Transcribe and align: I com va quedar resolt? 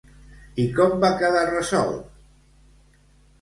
I 0.63 0.63
com 0.79 0.95
va 1.03 1.11
quedar 1.19 1.43
resolt? 1.51 2.01